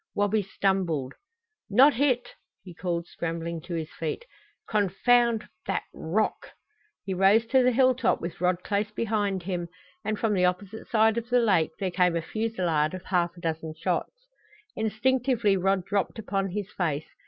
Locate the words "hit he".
1.93-2.73